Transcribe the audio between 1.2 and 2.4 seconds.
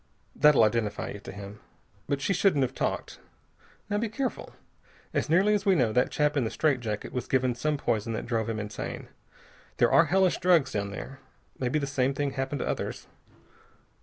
him. But she